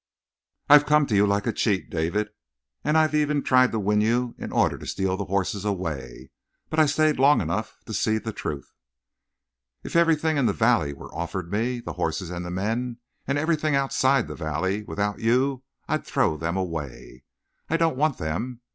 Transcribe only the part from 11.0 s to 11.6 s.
offered